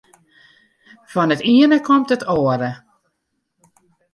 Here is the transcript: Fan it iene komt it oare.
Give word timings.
Fan 1.11 1.33
it 1.35 1.41
iene 1.53 1.77
komt 1.87 2.13
it 2.15 2.27
oare. 2.35 2.71